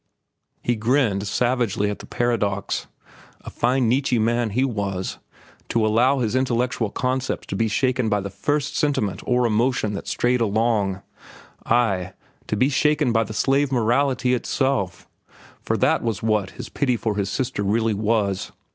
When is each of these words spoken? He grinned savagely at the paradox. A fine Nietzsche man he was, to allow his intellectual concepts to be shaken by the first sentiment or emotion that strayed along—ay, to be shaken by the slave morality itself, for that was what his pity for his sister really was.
He 0.63 0.75
grinned 0.75 1.27
savagely 1.27 1.87
at 1.91 1.99
the 1.99 2.07
paradox. 2.07 2.87
A 3.41 3.51
fine 3.51 3.87
Nietzsche 3.87 4.17
man 4.17 4.49
he 4.49 4.65
was, 4.65 5.19
to 5.69 5.85
allow 5.85 6.17
his 6.17 6.35
intellectual 6.35 6.89
concepts 6.89 7.45
to 7.45 7.55
be 7.55 7.67
shaken 7.67 8.09
by 8.09 8.19
the 8.21 8.31
first 8.31 8.75
sentiment 8.75 9.21
or 9.27 9.45
emotion 9.45 9.93
that 9.93 10.07
strayed 10.07 10.41
along—ay, 10.41 12.13
to 12.47 12.57
be 12.57 12.69
shaken 12.69 13.11
by 13.11 13.23
the 13.23 13.33
slave 13.35 13.71
morality 13.71 14.33
itself, 14.33 15.07
for 15.61 15.77
that 15.77 16.01
was 16.01 16.23
what 16.23 16.49
his 16.57 16.67
pity 16.67 16.97
for 16.97 17.15
his 17.15 17.29
sister 17.29 17.61
really 17.61 17.93
was. 17.93 18.51